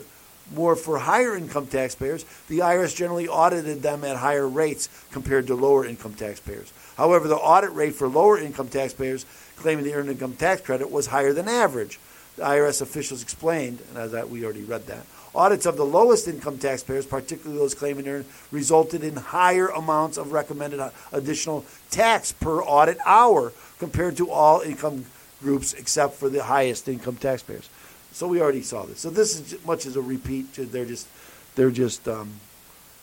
more 0.53 0.75
for 0.75 0.99
higher 0.99 1.35
income 1.35 1.65
taxpayers, 1.65 2.25
the 2.47 2.59
IRS 2.59 2.95
generally 2.95 3.27
audited 3.27 3.81
them 3.81 4.03
at 4.03 4.17
higher 4.17 4.47
rates 4.47 4.89
compared 5.11 5.47
to 5.47 5.55
lower 5.55 5.83
income 5.83 6.13
taxpayers. 6.13 6.71
However, 6.97 7.27
the 7.27 7.35
audit 7.35 7.71
rate 7.73 7.95
for 7.95 8.07
lower 8.07 8.37
income 8.37 8.67
taxpayers 8.67 9.25
claiming 9.55 9.83
the 9.83 9.95
earned 9.95 10.09
income 10.09 10.35
tax 10.35 10.61
credit 10.61 10.91
was 10.91 11.07
higher 11.07 11.33
than 11.33 11.47
average. 11.47 11.99
The 12.37 12.43
IRS 12.43 12.81
officials 12.81 13.21
explained, 13.21 13.79
and 13.89 13.97
as 13.97 14.11
that 14.11 14.29
we 14.29 14.43
already 14.43 14.63
read 14.63 14.87
that, 14.87 15.05
audits 15.33 15.65
of 15.65 15.77
the 15.77 15.85
lowest 15.85 16.27
income 16.27 16.57
taxpayers, 16.57 17.05
particularly 17.05 17.57
those 17.59 17.75
claiming 17.75 18.07
earned, 18.07 18.25
resulted 18.51 19.03
in 19.03 19.15
higher 19.15 19.67
amounts 19.67 20.17
of 20.17 20.31
recommended 20.31 20.79
additional 21.11 21.65
tax 21.91 22.31
per 22.31 22.61
audit 22.61 22.97
hour 23.05 23.53
compared 23.79 24.17
to 24.17 24.29
all 24.29 24.61
income 24.61 25.05
groups 25.41 25.73
except 25.73 26.15
for 26.15 26.29
the 26.29 26.43
highest 26.43 26.87
income 26.87 27.15
taxpayers. 27.15 27.69
So 28.11 28.27
we 28.27 28.41
already 28.41 28.61
saw 28.61 28.85
this. 28.85 28.99
So 28.99 29.09
this 29.09 29.37
is 29.37 29.65
much 29.65 29.85
as 29.85 29.97
a 29.97 30.01
repeat. 30.01 30.53
They're 30.53 30.85
just 30.85 31.07
they're 31.55 31.71
just 31.71 32.07
um, 32.07 32.31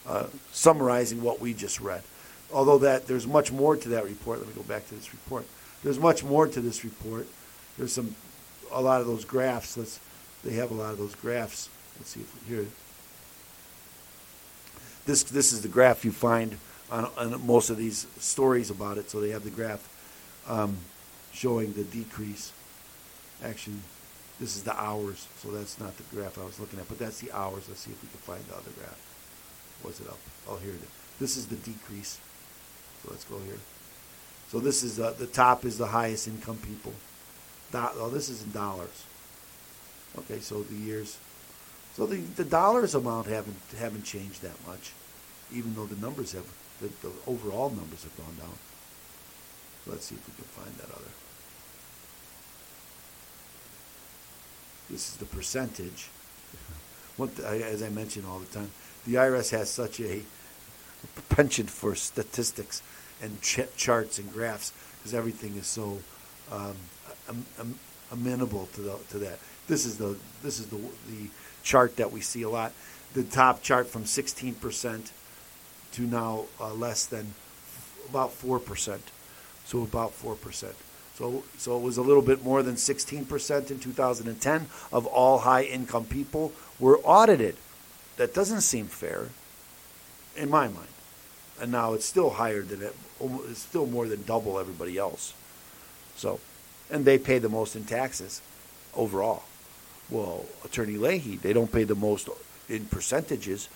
uh, 0.07 0.27
summarizing 0.53 1.23
what 1.23 1.41
we 1.41 1.53
just 1.53 1.81
read. 1.81 2.03
Although 2.53 2.79
that 2.79 3.07
there's 3.07 3.27
much 3.27 3.53
more 3.53 3.77
to 3.77 3.89
that 3.91 4.05
report. 4.05 4.39
Let 4.39 4.49
me 4.49 4.55
go 4.55 4.63
back 4.63 4.89
to 4.89 4.95
this 4.95 5.13
report. 5.13 5.47
There's 5.85 5.99
much 5.99 6.25
more 6.25 6.47
to 6.47 6.61
this 6.61 6.83
report. 6.83 7.27
There's 7.77 7.93
some 7.93 8.15
a 8.73 8.81
lot 8.81 9.01
of 9.01 9.07
those 9.07 9.25
graphs. 9.25 9.77
Let's 9.77 10.01
they 10.45 10.55
have 10.55 10.71
a 10.71 10.75
lot 10.75 10.93
of 10.93 10.99
those 10.99 11.15
graphs. 11.15 11.69
Let's 11.99 12.11
see 12.11 12.21
if 12.21 12.49
we, 12.49 12.57
here. 12.57 12.67
This 15.07 15.23
this 15.25 15.53
is 15.53 15.63
the 15.63 15.69
graph 15.69 16.05
you 16.05 16.13
find 16.13 16.57
on, 16.91 17.09
on 17.17 17.47
most 17.47 17.71
of 17.71 17.77
these 17.77 18.07
stories 18.19 18.71
about 18.71 18.99
it. 18.99 19.11
So 19.11 19.21
they 19.21 19.31
have 19.31 19.45
the 19.45 19.51
graph 19.51 19.89
um, 20.49 20.77
showing 21.33 21.73
the 21.73 21.85
decrease. 21.85 22.53
Actually, 23.45 23.79
this 24.39 24.57
is 24.57 24.63
the 24.63 24.75
hours, 24.81 25.27
so 25.39 25.51
that's 25.51 25.81
not 25.81 25.97
the 25.97 26.05
graph 26.15 26.39
I 26.39 26.45
was 26.45 26.61
looking 26.61 26.79
at, 26.79 26.89
but 26.89 26.99
that's 26.99 27.21
the 27.21 27.33
hours. 27.33 27.69
Let's 27.69 27.81
see 27.81 27.91
if 27.91 28.03
we 28.03 28.09
can 28.09 28.19
find 28.19 28.45
the 28.45 28.55
other 28.55 28.71
graph. 28.79 28.99
Was 29.85 30.01
it 30.01 30.09
up? 30.09 30.19
Oh, 30.49 30.57
here 30.57 30.71
it 30.71 30.83
is. 30.83 30.89
This 31.19 31.37
is 31.37 31.47
the 31.47 31.57
decrease. 31.57 32.21
So 33.03 33.09
let's 33.11 33.25
go 33.25 33.39
here. 33.41 33.59
So 34.49 34.61
this 34.61 34.83
is 34.83 34.97
the 34.97 35.29
top 35.33 35.65
is 35.65 35.79
the 35.79 35.87
highest 35.87 36.29
income 36.29 36.59
people 36.59 36.93
oh, 37.75 38.11
this 38.11 38.29
is 38.29 38.43
in 38.43 38.51
dollars. 38.53 39.05
Okay, 40.19 40.41
so 40.41 40.63
the 40.63 40.75
years, 40.75 41.19
so 41.95 42.07
the, 42.07 42.17
the 42.17 42.45
dollars 42.45 42.95
amount 42.95 43.27
haven't 43.27 43.57
haven't 43.79 44.05
changed 44.05 44.43
that 44.43 44.67
much, 44.67 44.93
even 45.53 45.75
though 45.75 45.87
the 45.87 46.01
numbers 46.01 46.33
have 46.33 46.47
the, 46.81 46.89
the 47.07 47.13
overall 47.27 47.71
numbers 47.71 48.03
have 48.03 48.17
gone 48.17 48.35
down. 48.39 48.57
Let's 49.87 50.07
see 50.07 50.15
if 50.15 50.27
we 50.27 50.35
can 50.35 50.45
find 50.45 50.75
that 50.77 50.95
other. 50.95 51.11
This 54.91 55.09
is 55.09 55.17
the 55.17 55.25
percentage. 55.25 56.09
What 57.17 57.39
as 57.41 57.83
I 57.83 57.89
mention 57.89 58.25
all 58.27 58.39
the 58.39 58.47
time, 58.47 58.71
the 59.07 59.15
IRS 59.15 59.51
has 59.51 59.71
such 59.71 60.01
a 60.01 60.23
penchant 61.31 61.71
for 61.71 61.95
statistics 61.95 62.83
and 63.21 63.41
ch- 63.41 63.75
charts 63.77 64.19
and 64.19 64.33
graphs 64.33 64.73
because 64.99 65.15
everything 65.15 65.57
is 65.57 65.67
so 65.67 65.99
um, 66.53 66.77
am, 67.29 67.47
am, 67.59 67.79
amenable 68.13 68.69
to 68.75 68.83
the, 68.83 68.99
to 69.11 69.19
that. 69.19 69.39
This 69.67 69.87
is 69.87 69.97
the 69.97 70.17
this 70.43 70.61
is 70.61 70.67
the 70.67 70.77
the 70.77 71.31
chart 71.63 71.97
that 71.97 72.13
we 72.13 72.21
see 72.21 72.43
a 72.43 72.49
lot. 72.49 72.73
The 73.15 73.23
top 73.23 73.63
chart 73.63 73.87
from 73.89 74.05
16% 74.05 75.11
to 75.93 76.03
now 76.03 76.45
uh, 76.61 76.73
less 76.73 77.05
than 77.05 77.35
about 78.09 78.31
4%. 78.31 78.99
So 79.65 79.83
about 79.83 80.13
4%. 80.13 80.73
So, 81.15 81.45
so 81.59 81.77
it 81.77 81.83
was 81.83 81.99
a 81.99 82.03
little 82.03 82.23
bit 82.23 82.43
more 82.43 82.63
than 82.63 82.77
16% 82.77 83.71
in 83.71 83.79
2010 83.79 84.67
of 84.93 85.07
all 85.07 85.41
high 85.41 85.63
income 85.63 86.05
people 86.07 86.53
were 86.81 86.99
audited. 87.05 87.57
That 88.17 88.35
doesn't 88.35 88.63
seem 88.63 88.87
fair 88.87 89.29
in 90.37 90.51
my 90.51 90.69
mind. 90.69 90.89
And 91.61 91.71
now 91.71 91.93
it's 91.93 92.07
still 92.07 92.31
higher 92.31 92.63
than 92.63 92.83
it, 92.83 92.97
it's 93.21 93.61
still 93.61 93.87
more 93.87 94.09
than 94.09 94.23
double 94.25 94.59
everybody 94.59 94.97
else. 94.97 95.35
So, 96.17 96.41
and 96.91 97.05
they 97.05 97.19
pay 97.19 97.39
the 97.39 97.49
most 97.49 97.77
in 97.77 97.85
taxes 97.85 98.43
overall. 98.95 99.45
Well, 100.11 100.45
Attorney 100.65 100.97
Leahy, 100.97 101.37
they 101.37 101.53
don't 101.53 101.73
pay 101.73 101.85
the 101.85 101.95
most 101.95 102.29
in 102.69 102.85
percentages, 102.87 103.69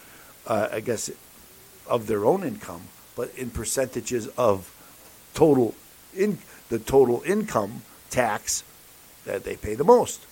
uh, 0.47 0.69
I 0.71 0.81
guess, 0.81 1.11
of 1.89 2.07
their 2.07 2.25
own 2.25 2.45
income, 2.45 2.83
but 3.15 3.33
in 3.37 3.51
percentages 3.51 4.27
of 4.37 4.73
total 5.35 5.75
in 6.15 6.39
the 6.69 6.79
total 6.79 7.23
income 7.25 7.83
tax 8.11 8.65
that 9.25 9.45
they 9.45 9.57
pay 9.57 9.75
the 9.75 9.85
most. 9.85 10.25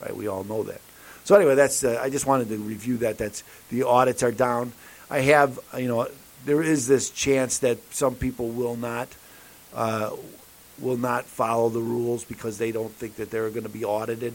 Right? 0.00 0.16
We 0.16 0.28
all 0.28 0.44
know 0.44 0.62
that. 0.64 0.80
So 1.24 1.34
anyway, 1.34 1.54
that's 1.54 1.84
uh, 1.84 1.98
I 2.02 2.10
just 2.10 2.26
wanted 2.26 2.48
to 2.48 2.58
review 2.58 2.98
that. 2.98 3.18
That's 3.18 3.42
the 3.70 3.84
audits 3.84 4.22
are 4.22 4.32
down. 4.32 4.72
I 5.10 5.20
have 5.20 5.58
you 5.76 5.88
know 5.88 6.08
there 6.44 6.62
is 6.62 6.86
this 6.86 7.10
chance 7.10 7.58
that 7.58 7.78
some 7.92 8.14
people 8.14 8.48
will 8.48 8.76
not 8.76 9.08
uh, 9.74 10.10
will 10.78 10.96
not 10.96 11.24
follow 11.24 11.68
the 11.68 11.80
rules 11.80 12.24
because 12.24 12.58
they 12.58 12.72
don't 12.72 12.92
think 12.92 13.16
that 13.16 13.30
they're 13.30 13.50
going 13.50 13.64
to 13.64 13.68
be 13.68 13.84
audited, 13.84 14.34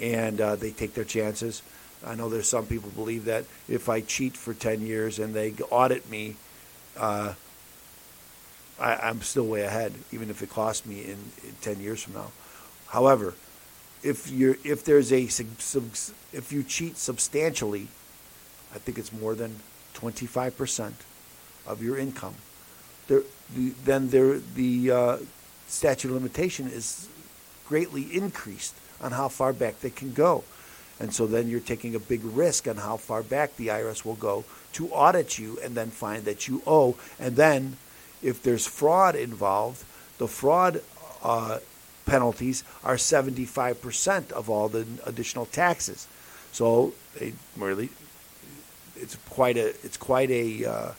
and 0.00 0.40
uh, 0.40 0.56
they 0.56 0.70
take 0.70 0.94
their 0.94 1.04
chances. 1.04 1.62
I 2.06 2.14
know 2.14 2.28
there's 2.28 2.48
some 2.48 2.66
people 2.66 2.90
believe 2.90 3.26
that 3.26 3.44
if 3.68 3.88
I 3.88 4.00
cheat 4.00 4.36
for 4.36 4.54
10 4.54 4.80
years 4.86 5.18
and 5.18 5.34
they 5.34 5.52
audit 5.70 6.08
me, 6.10 6.36
uh, 6.96 7.34
I, 8.78 9.10
am 9.10 9.20
still 9.20 9.46
way 9.46 9.62
ahead, 9.62 9.92
even 10.10 10.30
if 10.30 10.42
it 10.42 10.48
costs 10.48 10.86
me 10.86 11.04
in, 11.04 11.18
in 11.44 11.54
10 11.60 11.80
years 11.80 12.02
from 12.02 12.14
now. 12.14 12.32
However, 12.88 13.34
if 14.02 14.30
you 14.30 14.56
if 14.64 14.84
there's 14.84 15.12
a 15.12 15.28
if 16.32 16.50
you 16.50 16.62
cheat 16.62 16.96
substantially, 16.96 17.88
I 18.74 18.78
think 18.78 18.98
it's 18.98 19.12
more 19.12 19.34
than 19.34 19.56
25 19.94 20.56
percent 20.56 20.94
of 21.66 21.82
your 21.82 21.98
income. 21.98 22.34
There, 23.08 23.22
the, 23.54 23.70
then 23.84 24.08
there 24.08 24.38
the 24.38 24.90
uh, 24.90 25.16
statute 25.70 26.08
of 26.08 26.14
limitation 26.14 26.66
is 26.68 27.08
greatly 27.66 28.02
increased 28.14 28.74
on 29.00 29.12
how 29.12 29.28
far 29.28 29.52
back 29.52 29.80
they 29.80 29.90
can 29.90 30.12
go. 30.12 30.44
And 30.98 31.14
so 31.14 31.26
then 31.26 31.48
you're 31.48 31.60
taking 31.60 31.94
a 31.94 31.98
big 31.98 32.20
risk 32.22 32.68
on 32.68 32.76
how 32.76 32.98
far 32.98 33.22
back 33.22 33.56
the 33.56 33.68
IRS 33.68 34.04
will 34.04 34.16
go 34.16 34.44
to 34.74 34.88
audit 34.90 35.38
you 35.38 35.58
and 35.62 35.74
then 35.74 35.90
find 35.90 36.24
that 36.24 36.46
you 36.46 36.62
owe. 36.66 36.96
And 37.18 37.36
then 37.36 37.78
if 38.22 38.42
there's 38.42 38.66
fraud 38.66 39.14
involved, 39.14 39.84
the 40.18 40.28
fraud 40.28 40.82
uh, 41.22 41.60
penalties 42.04 42.64
are 42.84 42.96
75% 42.96 44.32
of 44.32 44.50
all 44.50 44.68
the 44.68 44.86
additional 45.06 45.46
taxes. 45.46 46.06
So 46.52 46.92
they 47.18 47.32
really, 47.56 47.88
it's 48.96 49.16
quite 49.30 49.56
a, 49.56 49.68
it's 49.82 49.96
quite 49.96 50.30
a 50.30 50.64
uh, 50.64 50.92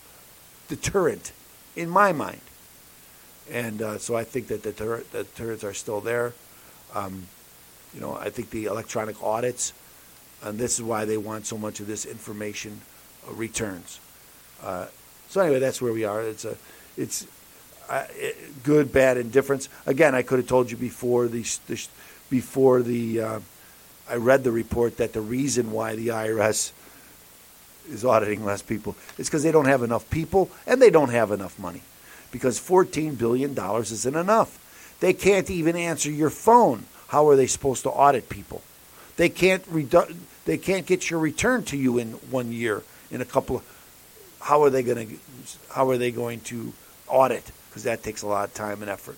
deterrent 0.68 1.32
in 1.76 1.90
my 1.90 2.12
mind. 2.12 2.42
And 3.52 3.82
uh, 3.82 3.98
so 3.98 4.16
I 4.16 4.24
think 4.24 4.48
that 4.48 4.64
the, 4.64 4.72
deter- 4.72 5.04
the 5.12 5.68
are 5.68 5.74
still 5.74 6.02
there. 6.02 6.34
Um, 6.96 7.28
you 7.94 8.00
know, 8.00 8.16
I 8.16 8.30
think 8.30 8.50
the 8.50 8.66
electronic 8.66 9.22
audits 9.22 9.74
and 10.44 10.58
this 10.58 10.80
is 10.80 10.84
why 10.84 11.06
they 11.06 11.18
want 11.18 11.46
so 11.46 11.58
much 11.58 11.80
of 11.80 11.88
this 11.88 12.06
information 12.06 12.82
uh, 13.28 13.34
returns. 13.34 14.00
Uh, 14.64 14.88
so 15.30 15.42
anyway, 15.42 15.60
that's 15.60 15.82
where 15.82 15.94
we 15.94 16.04
are. 16.04 16.22
It's 16.22 16.46
a, 16.46 16.58
it's 16.98 17.28
uh, 17.90 18.06
it, 18.12 18.64
good, 18.64 18.92
bad, 18.92 19.18
indifference. 19.18 19.70
Again, 19.86 20.16
I 20.16 20.22
could 20.22 20.40
have 20.40 20.48
told 20.48 20.72
you 20.72 20.78
before 20.78 21.28
the, 21.28 21.44
the 21.68 21.88
before 22.30 22.82
the 22.82 23.22
uh, 23.22 23.40
I 24.10 24.16
read 24.16 24.44
the 24.44 24.52
report 24.52 24.98
that 24.98 25.14
the 25.14 25.22
reason 25.22 25.72
why 25.72 25.96
the 25.96 26.10
IRS 26.10 26.72
is 27.90 28.06
auditing 28.06 28.46
less 28.46 28.62
people 28.62 28.96
is 29.18 29.28
because 29.28 29.44
they 29.44 29.52
don't 29.52 29.66
have 29.66 29.84
enough 29.84 30.10
people 30.10 30.50
and 30.66 30.82
they 30.82 30.90
don't 30.90 31.10
have 31.10 31.32
enough 31.32 31.58
money. 31.60 31.82
Because 32.32 32.60
$14 32.60 33.18
billion 33.18 33.58
isn't 33.58 34.16
enough. 34.16 34.58
They 35.00 35.14
can't 35.14 35.50
even 35.50 35.76
answer 35.76 36.10
your 36.10 36.30
phone. 36.30 36.86
How 37.08 37.28
are 37.28 37.36
they 37.36 37.48
supposed 37.48 37.84
to 37.84 37.90
audit 37.90 38.30
people? 38.30 38.62
They 39.18 39.30
can't 39.30 39.64
redu- 39.66 40.16
they 40.46 40.58
can't 40.58 40.86
get 40.86 41.10
your 41.10 41.20
return 41.20 41.64
to 41.66 41.78
you 41.78 41.98
in 41.98 42.14
one 42.32 42.52
year, 42.52 42.84
in 43.10 43.22
a 43.22 43.26
couple 43.26 43.58
of. 43.58 43.64
How 44.40 44.64
are 44.64 44.70
they 44.70 44.82
going 44.82 45.08
to? 45.08 45.16
How 45.70 45.90
are 45.90 45.98
they 45.98 46.12
going 46.12 46.40
to 46.42 46.74
audit? 47.08 47.52
Because 47.70 47.84
that 47.84 48.04
takes 48.04 48.22
a 48.22 48.28
lot 48.28 48.48
of 48.48 48.54
time 48.54 48.82
and 48.82 48.90
effort. 48.90 49.18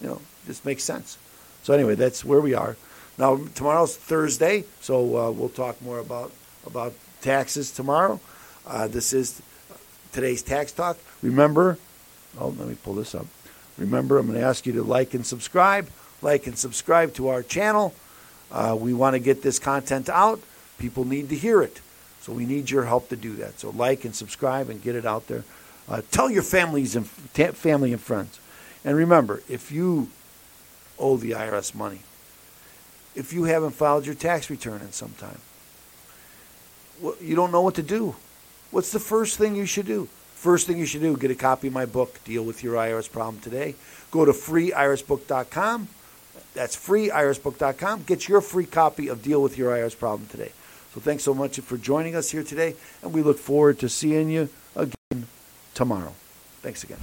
You 0.00 0.08
know, 0.08 0.20
this 0.46 0.64
makes 0.64 0.82
sense. 0.82 1.16
So 1.62 1.72
anyway, 1.72 1.94
that's 1.94 2.24
where 2.24 2.40
we 2.40 2.54
are. 2.54 2.76
Now 3.16 3.40
tomorrow's 3.54 3.96
Thursday, 3.96 4.64
so 4.80 5.16
uh, 5.16 5.30
we'll 5.30 5.48
talk 5.48 5.80
more 5.80 5.98
about 5.98 6.32
about 6.66 6.94
taxes 7.20 7.70
tomorrow. 7.70 8.20
Uh, 8.66 8.88
this 8.88 9.12
is 9.12 9.40
today's 10.12 10.42
tax 10.42 10.72
talk. 10.72 10.98
Remember, 11.22 11.78
oh, 12.38 12.48
let 12.48 12.68
me 12.68 12.76
pull 12.82 12.94
this 12.94 13.14
up. 13.14 13.26
Remember, 13.78 14.18
I'm 14.18 14.26
going 14.26 14.38
to 14.38 14.44
ask 14.44 14.66
you 14.66 14.72
to 14.74 14.82
like 14.82 15.14
and 15.14 15.26
subscribe. 15.26 15.88
Like 16.22 16.46
and 16.46 16.56
subscribe 16.56 17.14
to 17.14 17.28
our 17.28 17.42
channel. 17.42 17.94
Uh, 18.50 18.76
we 18.78 18.94
want 18.94 19.14
to 19.14 19.18
get 19.18 19.42
this 19.42 19.58
content 19.58 20.08
out. 20.08 20.40
People 20.78 21.04
need 21.04 21.28
to 21.28 21.34
hear 21.34 21.60
it. 21.60 21.80
So 22.20 22.32
we 22.32 22.46
need 22.46 22.70
your 22.70 22.84
help 22.84 23.10
to 23.10 23.16
do 23.16 23.34
that. 23.36 23.60
So 23.60 23.70
like 23.70 24.04
and 24.04 24.14
subscribe 24.14 24.70
and 24.70 24.82
get 24.82 24.94
it 24.96 25.04
out 25.04 25.26
there. 25.26 25.44
Uh, 25.88 26.00
tell 26.10 26.30
your 26.30 26.42
families 26.42 26.96
and 26.96 27.06
family 27.06 27.92
and 27.92 28.00
friends. 28.00 28.40
And 28.84 28.96
remember, 28.96 29.42
if 29.48 29.70
you 29.70 30.08
owe 30.98 31.16
the 31.16 31.32
IRS 31.32 31.74
money, 31.74 32.00
if 33.14 33.32
you 33.32 33.44
haven't 33.44 33.72
filed 33.72 34.06
your 34.06 34.14
tax 34.14 34.48
return 34.48 34.80
in 34.80 34.92
some 34.92 35.12
time, 35.18 35.38
well, 37.00 37.14
you 37.20 37.36
don't 37.36 37.52
know 37.52 37.60
what 37.60 37.74
to 37.74 37.82
do. 37.82 38.16
What's 38.70 38.92
the 38.92 39.00
first 39.00 39.36
thing 39.36 39.54
you 39.54 39.66
should 39.66 39.86
do? 39.86 40.08
First 40.44 40.66
thing 40.66 40.76
you 40.76 40.84
should 40.84 41.00
do, 41.00 41.16
get 41.16 41.30
a 41.30 41.34
copy 41.34 41.68
of 41.68 41.72
my 41.72 41.86
book, 41.86 42.22
Deal 42.24 42.44
with 42.44 42.62
Your 42.62 42.74
IRS 42.74 43.10
Problem 43.10 43.40
Today. 43.40 43.76
Go 44.10 44.26
to 44.26 44.32
freeirsbook.com. 44.32 45.88
That's 46.52 46.76
freeirsbook.com. 46.76 48.02
Get 48.02 48.28
your 48.28 48.42
free 48.42 48.66
copy 48.66 49.08
of 49.08 49.22
Deal 49.22 49.42
with 49.42 49.56
Your 49.56 49.74
IRS 49.74 49.98
Problem 49.98 50.28
Today. 50.28 50.52
So 50.92 51.00
thanks 51.00 51.24
so 51.24 51.32
much 51.32 51.58
for 51.60 51.78
joining 51.78 52.14
us 52.14 52.30
here 52.30 52.42
today, 52.42 52.76
and 53.00 53.14
we 53.14 53.22
look 53.22 53.38
forward 53.38 53.78
to 53.78 53.88
seeing 53.88 54.28
you 54.28 54.50
again 54.76 55.28
tomorrow. 55.72 56.12
Thanks 56.60 56.84
again. 56.84 56.98